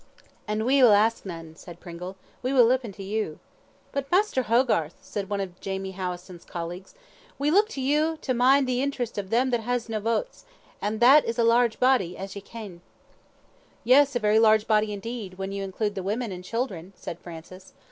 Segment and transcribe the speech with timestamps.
[0.47, 3.37] "And we will ask nane," said Pringle, "we will lippen to you."
[3.91, 6.95] "But Maister Hogarth," said one of Jamie Howison's colleagues,
[7.37, 10.43] "we look to you to mind the interests of them that has nae votes,
[10.81, 12.81] and that is a large body, as ye ken."
[13.83, 17.73] "Yes, a very large body indeed, when you include the women and children," said Francis.